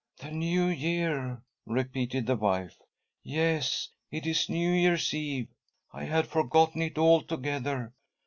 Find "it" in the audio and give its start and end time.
4.09-4.25, 6.81-6.97